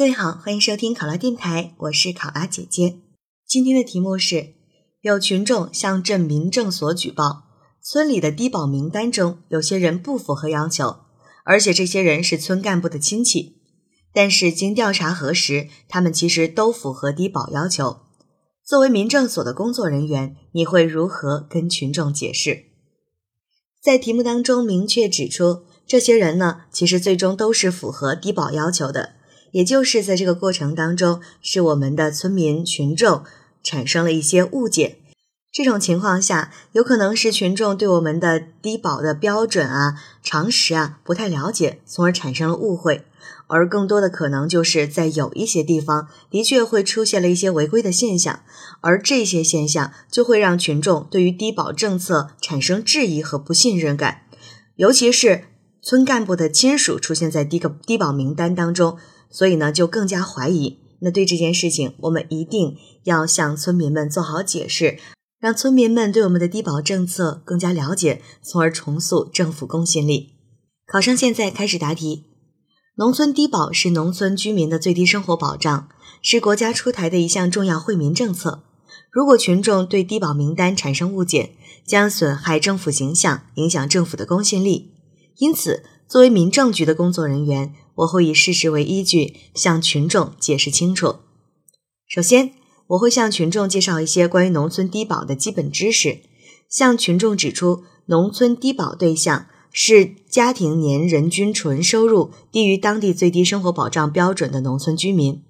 [0.00, 3.00] 各位好，欢迎收听考拉电台，我是考拉姐姐。
[3.46, 4.54] 今天的题目是：
[5.02, 7.42] 有群众向镇民政所举报，
[7.82, 11.00] 村里的低保名单中有些人不符合要求，
[11.44, 13.58] 而且这些人是村干部的亲戚。
[14.14, 17.98] 但是经调查核实，他们其实都符合低保要求。
[18.64, 22.64] 作为民政所的工作人员，你会如何跟群众解释？
[23.82, 29.19] 在题目当中明确指出，这些人呢，其实最终都是符合低保要求的。
[29.52, 33.22] 也就是在这个过程当中，是我们的村民群众
[33.62, 34.98] 产生了一些误解。
[35.52, 43.04] 这种情况下，有可能是群众对我们的低保的标准啊、常识啊不太了解，从而产生了误会。
[43.48, 48.42] 而更多的可能就是在有一些地方的确会出现了一些违规的现象，
[48.80, 54.22] 而这些现象就会让群众对于低保政策产生质疑和不信任感，
[54.76, 55.46] 尤其是
[55.82, 58.96] 村干部的亲属出现在低个低保名单当中。
[59.30, 60.78] 所以呢，就更加怀疑。
[61.02, 64.98] 那对这件事情，我们一定要向村民们做好解释，
[65.38, 70.34] 让村民们对我们的低保政策更加了解，从而重塑政府公信力。
[70.86, 72.26] 考生现在开始答题。
[72.96, 75.88] 农村低保是农村居民的最低生活保障，
[76.20, 78.64] 是国家出台的一项重要惠民政策。
[79.10, 81.52] 如果群众对低保名单产生误解，
[81.86, 84.92] 将损害政府形象，影响政府的公信力。
[85.38, 91.16] 因此，作为民政局的工作人员，我会以事实为依据，向群众解释清楚。
[92.06, 92.52] 首先，
[92.88, 96.20] 我会向群众介绍一些关于农村低保的基本知识，
[96.68, 105.42] 向群众指出，农村低保对象是家庭年人均纯收入低于当地最低生活保障标准的农村居民。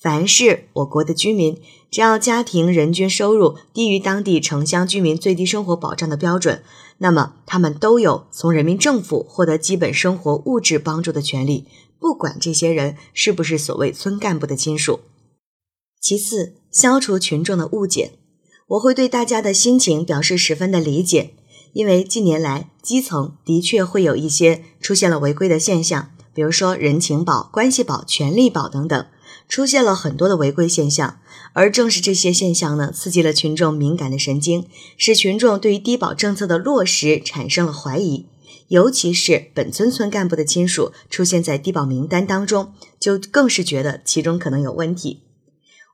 [0.00, 1.60] 凡是我国的居民，
[1.90, 6.62] 只要家庭人均收入低于当地城乡居民最低生活保障的标准，
[6.98, 11.66] 那么他们都有从人民政府获得基本生活物质帮助的权利。
[12.00, 15.00] 不管这些人是不是所谓村干部的亲属。
[16.00, 18.12] 其次，消除群众的误解，
[18.68, 21.34] 我会对大家的心情表示十分的理解，
[21.72, 29.06] 因为近年来基层的确会有一些出现了违规的现象，比如说人情保、关系保、权利保等等，
[29.48, 31.18] 出现了很多的违规现象，
[31.52, 34.66] 而正是这些现象呢，刺激了群众敏感的神经，
[34.96, 38.26] 使群众对于低保政策的落实产生了怀疑。
[38.68, 45.24] 尤其是本村村干部的亲属出现在低保名单当中，就更是觉得其中可能有问题。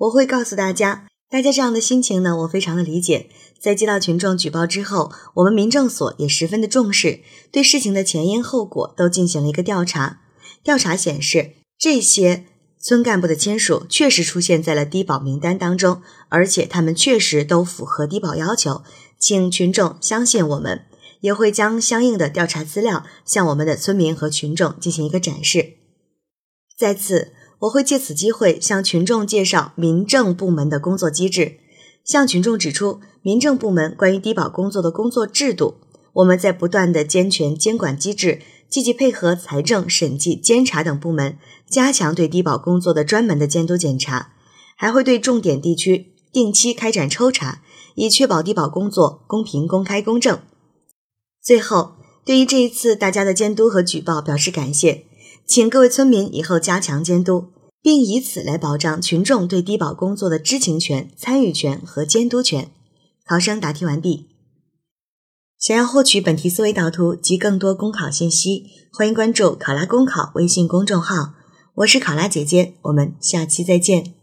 [0.00, 3.28] 我会告诉大家，大家这样的心情呢，我非常的理解。
[3.60, 7.20] 在接到群众举报之后，我们民政所也十分的重视，
[7.52, 10.20] 对事情的前因后果都进行了一个调查。
[10.64, 12.46] 调查显示，这些
[12.80, 18.82] 村干部的亲属确实出现在了低保名单当中，而且他们确实都符合低保要求，
[19.18, 20.86] 请群众相信我们。
[21.22, 25.78] 也会将相应的调查资料向我们的村民和群众进行一个展示。
[26.76, 31.58] 再次，我会借此机会向群众介绍民政部门的工作机制，
[32.04, 35.76] 向群众指出民政部门关于低保工作的工作制度。
[36.14, 44.32] 我们在不断的健全监管机制，积极配合财政、审计、监察等部门，加强对低保工作的专门的监督检查，
[44.76, 47.62] 还会对重点地区定期开展抽查，
[47.94, 50.40] 以确保低保工作公平、公开、公正。
[51.42, 55.06] 最后，对于这一次大家的监督和举报表示感谢，
[55.44, 57.46] 请各位村民以后加强监督，
[57.82, 62.70] 并以此来保障群众对低保工作的知情权、参与权和监督权。
[63.26, 64.28] 考生答题完毕。
[65.58, 71.34] 想要获取本题思维导图及更多公考信息，欢迎关注“考拉公考”微信公众号。
[71.76, 74.21] 我是考拉姐姐，我们下期再见。